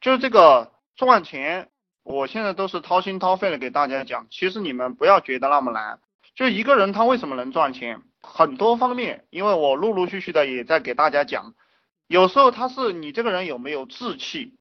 [0.00, 1.68] 就是这个赚钱，
[2.04, 4.26] 我现在都是掏心掏肺的给大家讲。
[4.30, 5.98] 其实你们不要觉得那么难。
[6.34, 11.54] 就一个人他为什么能赚钱，很多方面，因为我陆陆续续的也在给大家讲。
[12.06, 14.54] 有时候他是你这个人有没有志气，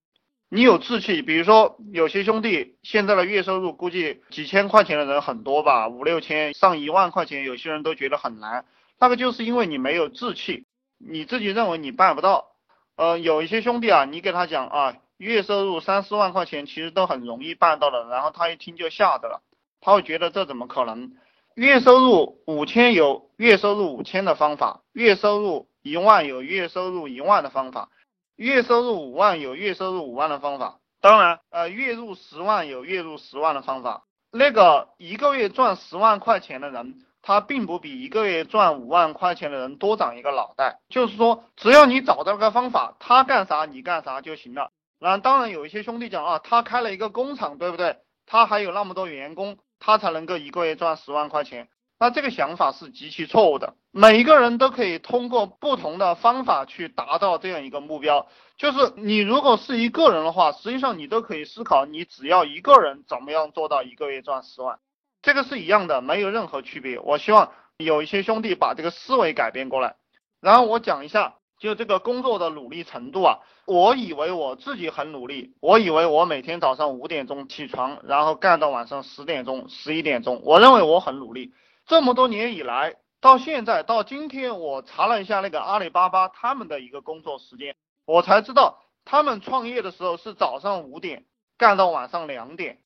[0.49, 8.65] 你有志气，比如说有些兄弟现在的月收入估计几千块钱的人很多吧，五六千上一万块钱，有些人都觉得很难。
[8.99, 10.65] 那个就是因为你没有志气，
[10.97, 12.47] 你自己认为你办不到。
[12.95, 14.95] 呃，有一些兄弟啊，你给他讲啊。
[15.17, 18.05] 月收入三四万块钱，其实都很容易办到的。
[18.05, 19.41] 然后他一听就吓着了，
[19.81, 21.11] 他会觉得这怎么可能？
[21.55, 27.89] 月收入五千有月收入五千的方法，月收入一万有月收入一万的方法，
[28.35, 30.79] 月收入五万有月收入五万的方法。
[31.01, 34.03] 当然，呃，月入十万有月入十万的方法。
[34.31, 40.79] 那个一个月赚十万块钱的人，他并不比一个月赚五万块钱的人多长一个脑袋。
[40.89, 44.71] 就是说，只要你找到个方法，他干啥你干啥就行了。
[44.99, 47.97] 那当然有一些兄弟讲啊，他开了一个工厂，对不对？
[48.25, 51.69] 他还有那么多员工，他才能够一个月赚十万块钱。
[51.99, 53.75] 那这个想法是极其错误的。
[53.91, 58.27] 每一个人都可以通过不同的方法去达到这样一个目标。
[58.57, 64.79] 就是你如果是一个人的话，实际上你都可以思考，你只要一个人怎么样做到一个月赚十万，
[65.21, 66.99] 这个是一样的，没有任何区别。
[66.99, 69.95] 我希望有一些兄弟把这个思维改变过来。
[70.41, 71.35] 然后我讲一下。
[71.59, 81.53] 就这个工作的努力程度啊，我以为我自己很努力，我以为我每天早上五点钟起床，然后干到晚上十点钟、十一点钟，我认为我很努力。
[81.85, 91.25] 这么多年以来，到现在到今天，我查了一下那个阿里巴巴他们的一个工作时间，我才知道他们创业的时候是早上五点
[91.57, 92.79] 干到晚上两点，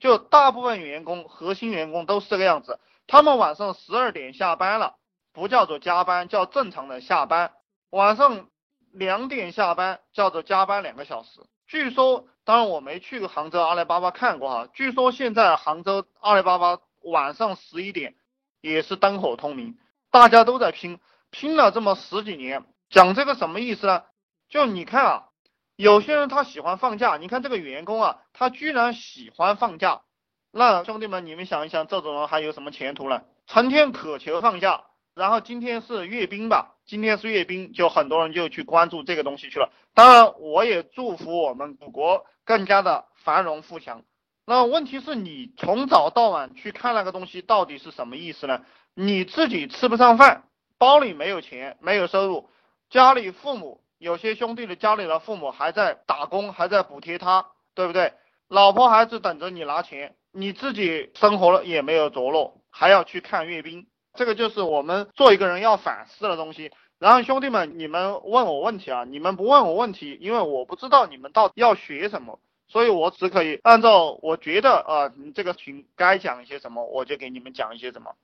[0.00, 2.80] 就大部分员工、核心员工都是这个样子。
[3.06, 4.94] 他们晚上十二点下班了，
[5.34, 7.52] 不叫做加班，叫正常的下班。
[7.94, 8.48] 晚上
[8.90, 11.40] 两点下班，叫做加班两个小时。
[11.68, 14.68] 据说，当然我没去杭州阿里巴巴看过哈。
[14.74, 18.16] 据说现在杭州阿里巴巴晚上十一点
[18.60, 19.78] 也是灯火通明，
[20.10, 20.98] 大家都在拼，
[21.30, 22.64] 拼了这么十几年。
[22.90, 24.02] 讲这个什么意思呢？
[24.48, 25.28] 就你看啊，
[25.76, 30.02] 有些人他喜欢放假，你看这个员工啊，他居然喜欢放假。
[30.50, 33.22] 那兄弟们，你们想一想，这种人还有什么前途呢？
[33.46, 34.82] 成天渴求放假。
[35.14, 39.70] 然后今天是阅兵吧，今天是阅兵，就很多人就去关注这个东西去了。
[39.94, 44.02] 当然，我也祝福我们祖国更加的繁荣富强。
[44.44, 48.64] 那问题是你从早到晚去看那个东西，到底是什么意思呢？
[48.94, 50.44] 你自己吃不上饭，
[50.78, 52.50] 包里没有钱，没有收入，
[52.90, 58.12] 家里父母有些兄弟的家里的父母还在打工，还在补贴他，对不对？
[58.48, 63.86] 老婆孩子等着你拿钱，你自己生活了也没有着落，还要去看阅兵。
[64.14, 66.70] 这个就是我们做一个人要反思的东西。
[66.98, 72.38] 然后兄弟们，你们问我问题啊，你们不问我问题，因为我不知道你们到底要学什么，
[72.68, 78.14] 所以我只可以按照我觉得啊，这个群该讲一些什么，我就给你们讲一些什么。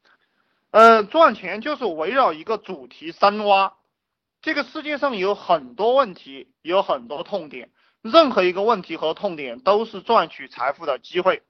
[0.70, 3.74] 呃，赚钱就是围绕一个主题深挖。
[4.40, 7.70] 这个世界上有很多问题，有很多痛点，
[8.00, 11.42] 任何一个问题和痛点都是赚取财富的机会。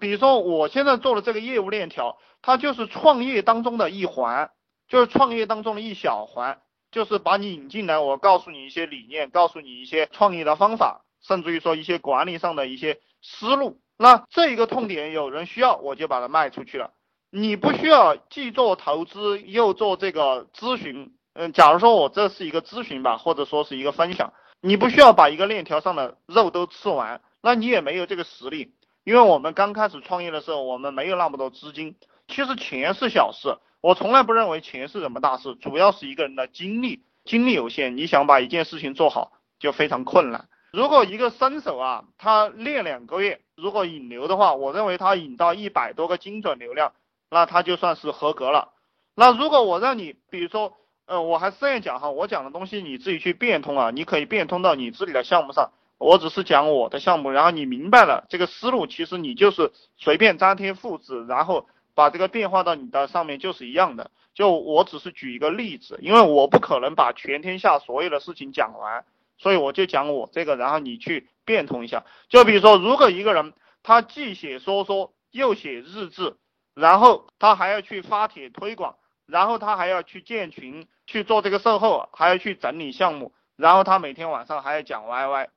[0.00, 2.18] 比如说我现在做的这个业务链条。
[2.42, 4.52] 它就是创业当中的一环，
[4.86, 6.60] 就是创业当中的一小环，
[6.92, 13.80] 就是把你引进来，我告诉你一些理念，告诉你一些创业的方法，甚至于说一些管理上的一些思路。
[13.98, 16.92] 那这一个痛点有人需要，我就把它卖出去了。
[17.30, 28.74] 你不需要既做投资又做这个咨询，嗯，假如说我这是一个咨询吧，或者说是一个分享，你不需要把一个链条上的肉都吃完，那你也没有这个实力，
[29.06, 31.94] 因为我们刚开始创业的时候，我们没有那么多资金。
[32.26, 39.30] 其实钱是小事，我从来不认为钱是什么大事，主要是一个人的精力，精力有限，你想把一件事情做好
[39.60, 40.48] 就非常困难。
[40.72, 46.92] 如果一个新手啊，他练两个月，如果引流的话，我认为他引到一百多个精准流量，
[47.30, 48.72] 那他就算是合格了。
[49.14, 50.72] 那如果我让你，比如说，
[51.06, 55.70] 呃，我还是这样讲哈，我讲的东西你自己去变通啊，你可以变通到你自己的项目上。
[55.98, 61.66] 我只是讲我的项目，然后你明白了这个思路，其实你就是随便粘贴复制，然后。
[61.96, 69.06] 把这个变化到你的上面就是一样的，就我只是举一个例子，因为我不可能把全天下所有的事情讲完，
[69.38, 72.04] 所以我就讲我这个，然后你去变通一下。
[72.28, 76.36] 就比如说，如果一个人他既写说说又写日志，
[76.74, 85.48] 然后他还要去发帖推广，然后他还要去建群去做这个售后，还要去整理项目，然后他每天晚上还要讲 YY，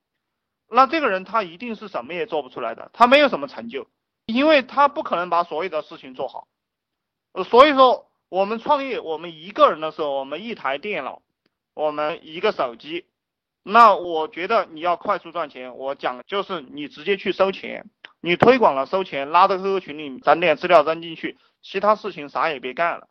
[0.69, 3.87] 那这个人他一定是什么也做不出来的，他没有什么成就。
[4.25, 6.47] 因为他不可能把所有的事情做好，
[7.45, 11.23] 所以说我们创业，我们一个人的时候，我们一台电脑，
[11.73, 13.07] 我们一个手机，
[13.63, 17.89] 那我觉得你要快速赚钱，我讲就是你直接去收钱，
[18.21, 23.07] 你推广了收钱，拉到 QQ 群里整点资料扔进去，其他事情啥也别干了，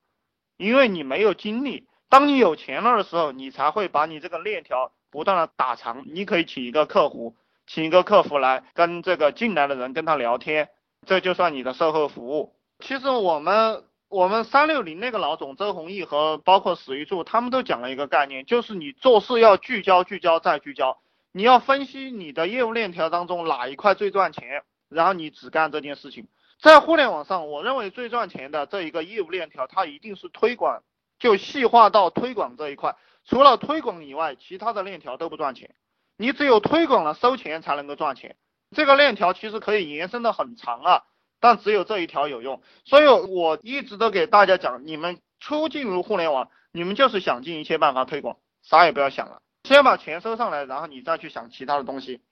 [0.57, 1.89] 因为你没有精力。
[2.09, 6.05] 当你有钱了的时候，你才会把你这个链条不断的打长。
[6.07, 7.37] 你可以请一个客户，
[7.69, 10.71] 请一个客服来跟这个进来的人跟他聊天，
[11.07, 12.57] 这就算你的售后服务。
[12.81, 13.85] 其实我们。
[14.11, 20.97] 我们三六零那个老总周鸿祎和包括史玉柱，他们都讲了一个概念，就是你做事要聚焦、聚焦再聚焦。
[21.31, 26.27] 你要分析你的业务链条当中哪一块最赚钱，然后你只干这件事情。
[26.59, 30.83] 在互联网上，我认为最赚钱的这一个业务链条，它一定是推广，
[31.19, 32.97] 就细化到推广这一块。
[33.27, 35.75] 除了推广以外，其他的链条都不赚钱。
[36.19, 38.37] 你只有推广了收钱才能够赚钱。
[38.77, 41.03] 这个链条其实可以延伸的很长啊。
[41.41, 52.23] 但只有这一条有用，所以我一直都给大家讲，你们初进入互联网，你们就是想尽一切办法推广，啥也不要想了，先把钱收上来，然后你再去想其他的东西。